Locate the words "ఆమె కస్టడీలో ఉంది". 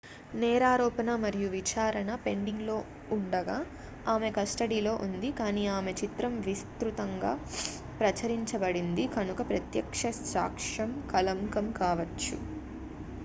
4.05-5.29